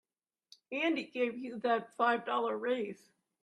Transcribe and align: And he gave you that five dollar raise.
And 0.71 0.97
he 0.97 1.03
gave 1.03 1.37
you 1.37 1.59
that 1.59 1.95
five 1.95 2.25
dollar 2.25 2.57
raise. 2.57 3.11